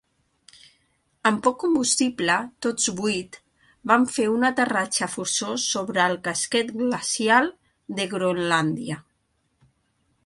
Amb 1.29 1.41
poc 1.47 1.59
combustible, 1.63 2.37
tots 2.67 2.87
vuit 3.01 3.37
van 3.93 4.07
ver 4.15 4.25
un 4.37 4.47
aterratge 4.49 5.11
forçós 5.17 5.69
sobre 5.75 6.03
el 6.07 6.19
casquet 6.29 6.75
glacial 6.81 7.53
de 8.01 8.09
Groenlàndia. 8.17 8.99